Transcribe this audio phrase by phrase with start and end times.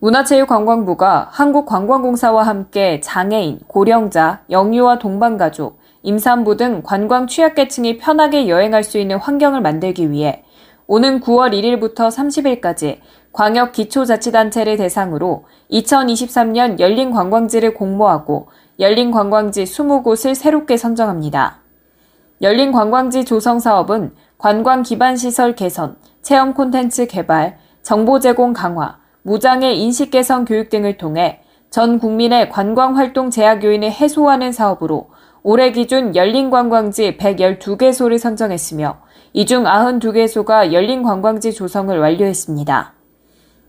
[0.00, 9.18] 문화체육관광부가 한국관광공사와 함께 장애인, 고령자, 영유아 동반가족, 임산부 등 관광 취약계층이 편하게 여행할 수 있는
[9.18, 10.42] 환경을 만들기 위해
[10.86, 13.00] 오는 9월 1일부터 30일까지
[13.32, 21.58] 광역 기초자치단체를 대상으로 2023년 열린 관광지를 공모하고 열린 관광지 20곳을 새롭게 선정합니다.
[22.40, 29.72] 열린 관광지 조성 사업은 관광 기반 시설 개선, 체험 콘텐츠 개발, 정보 제공 강화, 무장애
[29.72, 35.10] 인식 개선 교육 등을 통해 전 국민의 관광 활동 제약 요인을 해소하는 사업으로
[35.42, 38.98] 올해 기준 열린 관광지 112개소를 선정했으며
[39.32, 42.94] 이 중 92개소가 열린 관광지 조성을 완료했습니다.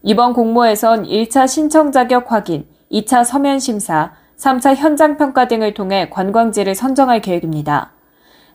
[0.03, 6.73] 이번 공모에선 1차 신청 자격 확인, 2차 서면 심사, 3차 현장 평가 등을 통해 관광지를
[6.73, 7.92] 선정할 계획입니다.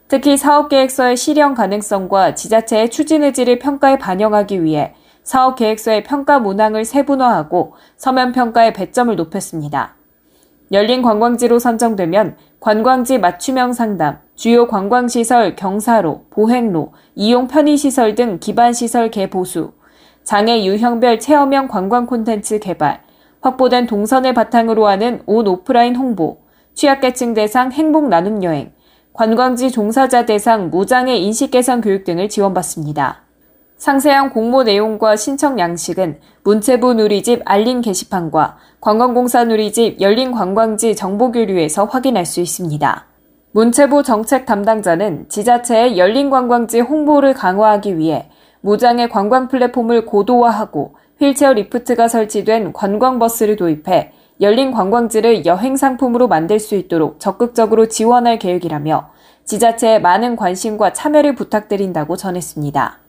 [0.08, 4.94] 특히 사업 계획서의 실현 가능성과 지자체의 추진 의지를 평가에 반영하기 위해
[5.26, 9.96] 사업 계획서의 평가 문항을 세분화하고 서면 평가의 배점을 높였습니다.
[10.70, 19.72] 열린 관광지로 선정되면 관광지 맞춤형 상담, 주요 관광시설 경사로, 보행로, 이용 편의시설 등 기반시설 개보수,
[20.22, 23.02] 장애 유형별 체험형 관광 콘텐츠 개발,
[23.40, 26.38] 확보된 동선을 바탕으로 하는 온 오프라인 홍보,
[26.74, 28.72] 취약계층 대상 행복 나눔 여행,
[29.12, 33.25] 관광지 종사자 대상 무장애 인식 개선 교육 등을 지원받습니다.
[33.76, 42.24] 상세한 공모 내용과 신청 양식은 문체부 누리집 알림 게시판과 관광공사 누리집 열린 관광지 정보교류에서 확인할
[42.24, 43.06] 수 있습니다.
[43.52, 52.08] 문체부 정책 담당자는 지자체의 열린 관광지 홍보를 강화하기 위해 무장애 관광 플랫폼을 고도화하고 휠체어 리프트가
[52.08, 59.10] 설치된 관광버스를 도입해 열린 관광지를 여행 상품으로 만들 수 있도록 적극적으로 지원할 계획이라며
[59.44, 63.05] 지자체에 많은 관심과 참여를 부탁드린다고 전했습니다.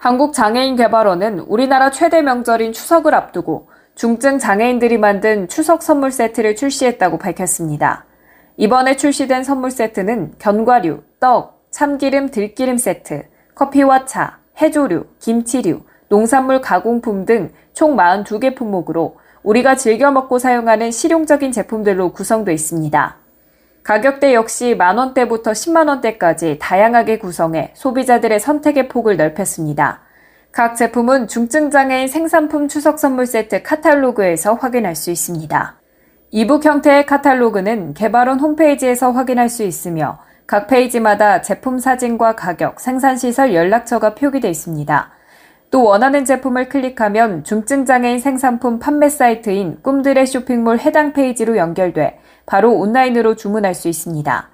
[0.00, 8.06] 한국장애인개발원은 우리나라 최대 명절인 추석을 앞두고 중증 장애인들이 만든 추석 선물 세트를 출시했다고 밝혔습니다.
[8.56, 13.24] 이번에 출시된 선물 세트는 견과류, 떡, 참기름, 들기름 세트,
[13.54, 21.50] 커피와 차, 해조류, 김치류, 농산물 가공품 등 총 42개 품목으로 우리가 즐겨 먹고 사용하는 실용적인
[21.50, 23.19] 제품들로 구성되어 있습니다.
[23.90, 30.02] 가격대 역시 만원대부터 10만원대까지 다양하게 구성해 소비자들의 선택의 폭을 넓혔습니다.
[30.52, 35.80] 각 제품은 중증장애인 생산품 추석 선물 세트 카탈로그에서 확인할 수 있습니다.
[36.30, 44.14] 이북 형태의 카탈로그는 개발원 홈페이지에서 확인할 수 있으며 각 페이지마다 제품 사진과 가격, 생산시설 연락처가
[44.14, 45.10] 표기되어 있습니다.
[45.70, 53.36] 또 원하는 제품을 클릭하면 중증장애인 생산품 판매 사이트인 꿈들의 쇼핑몰 해당 페이지로 연결돼 바로 온라인으로
[53.36, 54.50] 주문할 수 있습니다.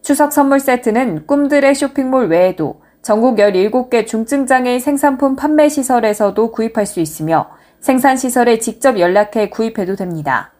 [0.00, 7.50] 추석 선물 세트는 꿈들의 쇼핑몰 외에도 전국 17개 중증장애인 생산품 판매 시설에서도 구입할 수 있으며
[7.80, 10.52] 생산시설에 직접 연락해 구입해도 됩니다.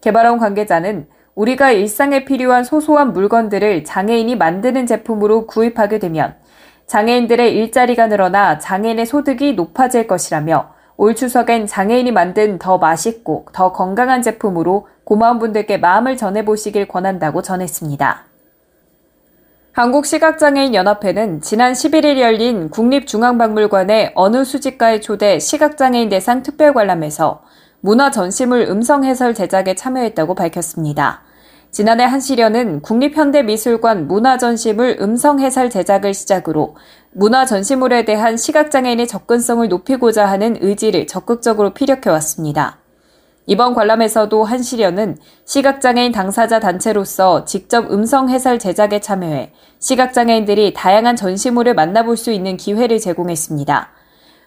[0.00, 6.34] 개발원 관계자는 우리가 일상에 필요한 소소한 물건들을 장애인이 만드는 제품으로 구입하게 되면
[6.86, 14.22] 장애인들의 일자리가 늘어나 장애인의 소득이 높아질 것이라며 올 추석엔 장애인이 만든 더 맛있고 더 건강한
[14.22, 18.24] 제품으로 고마운 분들께 마음을 전해보시길 권한다고 전했습니다.
[19.72, 27.42] 한국시각장애인연합회는 지난 11일 열린 국립중앙박물관의 어느 수집가의 초대 시각장애인 대상 특별관람에서
[27.80, 31.25] 문화 전시물 음성 해설 제작에 참여했다고 밝혔습니다.
[31.76, 36.74] 지난해 한시련은 국립현대미술관 문화전시물 음성해설 제작을 시작으로
[37.12, 42.78] 문화전시물에 대한 시각장애인의 접근성을 높이고자 하는 의지를 적극적으로 피력해왔습니다.
[43.44, 52.16] 이번 관람에서도 한시련은 시각장애인 당사자 단체로서 직접 음성 해설 제작에 참여해 시각장애인들이 다양한 전시물을 만나볼
[52.16, 53.90] 수 있는 기회를 제공했습니다.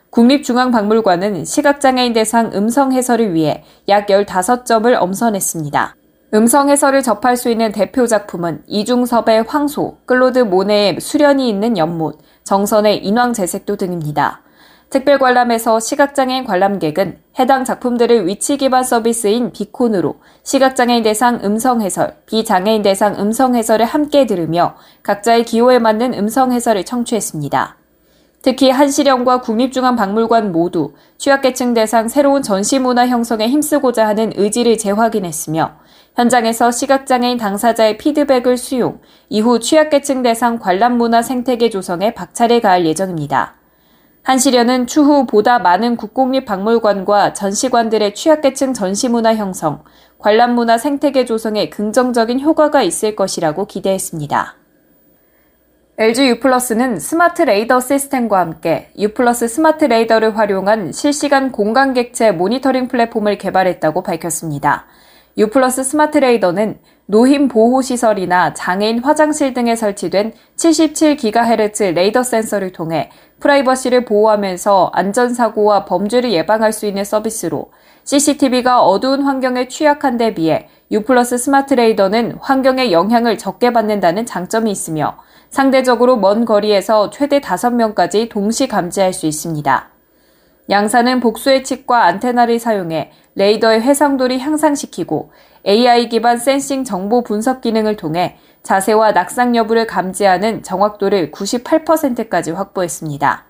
[0.10, 5.99] 국립중앙박물관은 시각장애인 대상 음성 해설을 위해 약 15점을 엄선했습니다.
[6.32, 13.04] 음성 해설을 접할 수 있는 대표 작품은 이중섭의 황소, 클로드 모네의 수련이 있는 연못, 정선의
[13.04, 14.42] 인왕 재색도 등입니다.
[14.92, 22.84] 특별 관람에서 시각장애인 관람객은 해당 작품들을 위치 기반 서비스인 비콘으로 시각장애인 대상 음성 해설, 비장애인
[22.84, 27.76] 대상 음성 해설을 함께 들으며 각자의 기호에 맞는 음성 해설을 청취했습니다.
[28.42, 35.74] 특히 한시령과 국립중앙박물관 모두 취약계층 대상 새로운 전시문화 형성에 힘쓰고자 하는 의지를 재확인했으며
[36.16, 39.00] 현장에서 시각장애인 당사자의 피드백을 수용,
[39.30, 43.56] 이후 취약계층 대상 관람문화 생태계 조성에 박차를 가할 예정입니다.
[44.24, 49.84] 한시련은 추후 보다 많은 국공립 박물관과 전시관들의 취약계층 전시문화 형성,
[50.20, 54.59] 관람문화 생태계 조성에 긍정적인 효과가 있을 것이라고 기대했습니다.
[56.02, 59.10] LG U+는 스마트 레이더 시스템과 함께 U+
[59.50, 64.86] 스마트 레이더를 활용한 실시간 공간 객체 모니터링 플랫폼을 개발했다고 밝혔습니다.
[65.36, 65.50] U+
[65.84, 73.10] 스마트 레이더는 노인 보호 시설이나 장애인 화장실 등에 설치된 77GHz 레이더 센서를 통해
[73.42, 77.72] 프라이버시를 보호하면서 안전 사고와 범죄를 예방할 수 있는 서비스로
[78.10, 81.04] CCTV가 어두운 환경에 취약한 데 비해 U+
[81.38, 85.20] 스마트 레이더는 환경에 영향을 적게 받는다는 장점이 있으며
[85.52, 89.90] 상대적으로 먼 거리에서 최대 5명까지 동시 감지할 수 있습니다.
[90.72, 95.32] 양사는 복수의 칩과 안테나를 사용해 레이더의 해상도를 향상시키고
[95.68, 103.49] AI 기반 센싱 정보 분석 기능을 통해 자세와 낙상 여부를 감지하는 정확도를 98%까지 확보했습니다.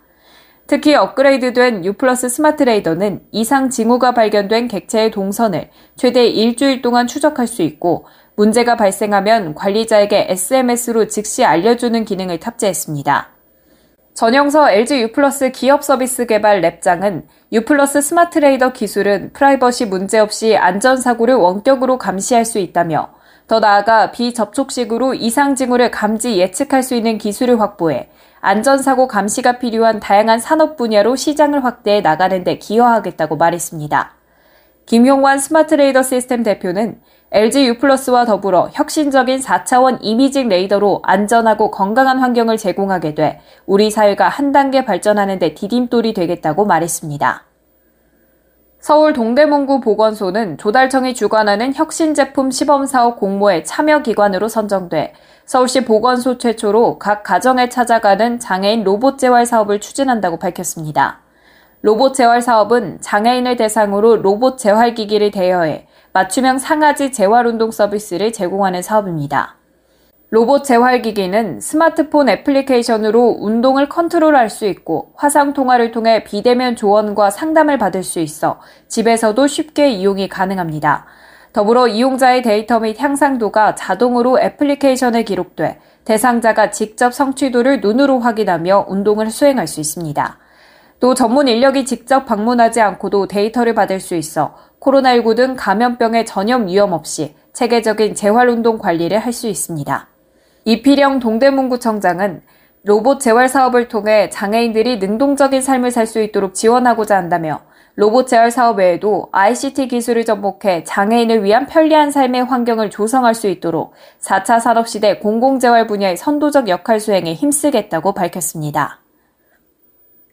[0.69, 7.47] 특히 업그레이드된 U 플러스 스마트 레이더는 이상 징후가 발견된 객체의 동선을 최대 일주일 동안 추적할
[7.47, 8.05] 수 있고
[8.35, 13.29] 문제가 발생하면 관리자에게 SMS로 즉시 알려주는 기능을 탑재했습니다.
[14.13, 15.11] 전영서 LG U
[15.51, 17.63] 기업 서비스 개발 lab장은 U
[17.99, 23.09] 스마트 레이더 기술은 프라이버시 문제 없이 안전사고를 원격으로 감시할 수 있다며
[23.49, 28.11] 더 나아가 비접촉식으로 이상 징후를 감지 예측할 수 있는 기술을 확보해
[28.41, 34.13] 안전사고 감시가 필요한 다양한 산업 분야로 시장을 확대해 나가는 데 기여하겠다고 말했습니다.
[34.85, 37.01] 김용환 스마트 레이더 시스템 대표는
[37.31, 44.51] LG U+와 더불어 혁신적인 4차원 이미징 레이더로 안전하고 건강한 환경을 제공하게 돼 우리 사회가 한
[44.51, 47.48] 단계 발전하는 데 디딤돌이 되겠다고 말했습니다.
[48.79, 55.13] 서울 동대문구 보건소는 조달청이 주관하는 혁신 제품 시범 사업 공모에 참여 기관으로 선정돼
[55.45, 61.19] 서울시 보건소 최초로 각 가정에 찾아가는 장애인 로봇 재활 사업을 추진한다고 밝혔습니다.
[61.81, 68.81] 로봇 재활 사업은 장애인을 대상으로 로봇 재활 기기를 대여해 맞춤형 상하지 재활 운동 서비스를 제공하는
[68.81, 69.58] 사업입니다.
[70.31, 78.03] 로봇 재활기기는 스마트폰 애플리케이션으로 운동을 컨트롤할 수 있고 화상 통화를 통해 비대면 조언과 상담을 받을
[78.03, 81.07] 수 있어 집에서도 쉽게 이용이 가능합니다.
[81.51, 89.65] 더불어 이용자의 데이터 및 향상도가 자동으로 애플리케이션에 기록돼 대상자가 직접 성취도를 눈으로 확인하며 운동을 수행할
[89.65, 90.37] 수 있습니다.
[90.99, 96.93] 또 전문 인력이 직접 방문하지 않고도 데이터를 받을 수 있어 코로나19 등 감염병의 전염 위험
[96.93, 100.07] 없이 체계적인 재활운동 관리를 할 수 있습니다.
[100.65, 102.41] 이필영 동대문구청장은
[102.83, 107.61] 로봇 재활 사업을 통해 장애인들이 능동적인 삶을 살 수 있도록 지원하고자 한다며
[107.95, 113.93] 로봇 재활 사업 외에도 ICT 기술을 접목해 장애인을 위한 편리한 삶의 환경을 조성할 수 있도록
[114.21, 119.01] 4차 산업시대 공공재활 분야의 선도적 역할 수행에 힘쓰겠다고 밝혔습니다.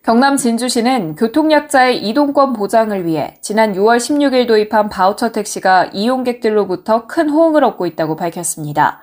[0.05, 7.65] 경남 진주시는 교통약자의 이동권 보장을 위해 지난 6월 16일 도입한 바우처 택시가 이용객들로부터 큰 호응을
[7.65, 9.01] 얻고 있다고 밝혔습니다.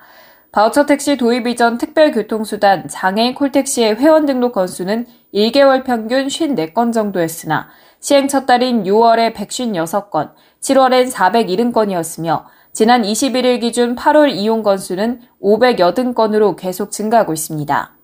[0.54, 5.04] 바우처 택시 도입 이전 특별교통수단 장애인 콜택시의 회원 등록 건수는
[5.34, 10.30] 1개월 평균 54건 정도였으나 시행 첫 달인 6월에 156건,
[10.60, 17.96] 7월엔 470건이었으며 지난 21일 기준 8월 이용 건수는 580건으로 계속 증가하고 있습니다.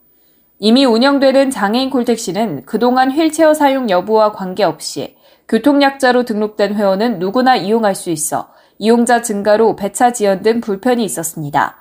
[0.58, 8.10] 이미 운영되는 장애인 콜택시는 그동안 휠체어 사용 여부와 관계없이 교통약자로 등록된 회원은 누구나 이용할 수
[8.10, 8.48] 있어
[8.78, 11.76] 이용자 증가로 배차 지연 등 불편이 있었습니다.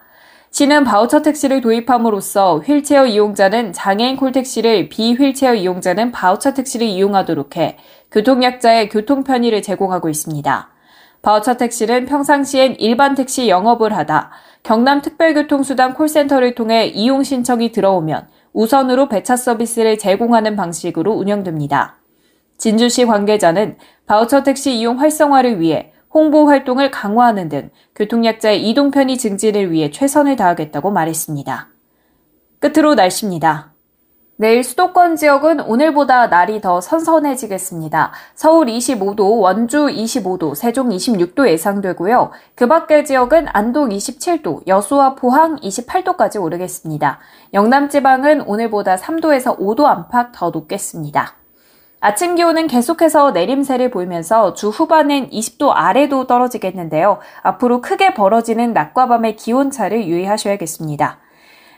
[0.51, 7.77] 시는 바우처 택시를 도입함으로써 휠체어 이용자는 장애인 콜택시를 비휠체어 이용자는 바우처 택시를 이용하도록 해
[8.11, 10.69] 교통약자의 교통 편의를 제공하고 있습니다.
[11.21, 14.31] 바우처 택시는 평상시엔 일반 택시 영업을 하다
[14.63, 21.97] 경남특별교통수단 콜센터를 통해 이용 신청이 들어오면 우선으로 배차 서비스를 제공하는 방식으로 운영됩니다.
[22.57, 23.77] 진주시 관계자는
[24.07, 30.35] 바우처 택시 이용 활성화를 위해 홍보 활동을 강화하는 등 교통약자의 이동 편의 증진을 위해 최선을
[30.35, 31.69] 다하겠다고 말했습니다.
[32.59, 33.73] 끝으로 날씨입니다.
[34.41, 38.13] 내일 수도권 지역은 오늘보다 날이 더 선선해지겠습니다.
[38.35, 42.31] 서울 25도, 원주 25도, 세종 26도 예상되고요.
[42.55, 47.19] 그 밖의 지역은 안동 27도, 여수와 포항 28도까지 오르겠습니다.
[47.53, 51.38] 영남 지방은 오늘보다 3도에서 5도 안팎 더 높겠습니다.
[52.01, 57.19] 아침 기온은 계속해서 내림세를 보이면서 주 후반엔 20도 아래도 떨어지겠는데요.
[57.41, 61.19] 앞으로 크게 벌어지는 낮과 밤의 기온차를 유의하셔야겠습니다.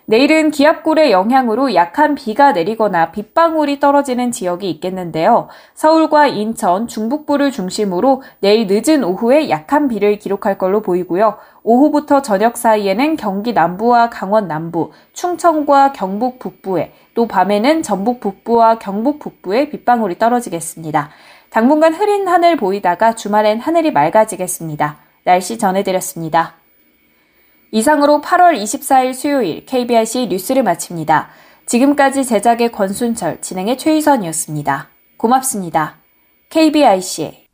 [0.06, 5.48] 내일은 기압골의 영향으로 약한 비가 내리거나 빗방울이 떨어지는 지역이 있겠는데요.
[5.74, 11.38] 서울과 인천, 중북부를 중심으로 내일 늦은 오후에 약한 비를 기록할 걸로 보이고요.
[11.63, 19.20] 오후부터 저녁 사이에는 경기 남부와 강원 남부, 충청과 경북 북부에, 또 밤에는 전북 북부와 경북
[19.20, 21.10] 북부에 빗방울이 떨어지겠습니다.
[21.50, 24.98] 당분간 흐린 하늘 보이다가 주말엔 하늘이 맑아지겠습니다.
[25.24, 26.56] 날씨 전해드렸습니다.
[27.72, 31.30] 이상으로 8월 24일 수요일 KBRC 뉴스를 마칩니다.
[31.65, 34.89] 지금까지 제작의 권순철, 진행의 최희선이었습니다.
[35.18, 35.98] 고맙습니다.
[36.50, 37.48] KBIC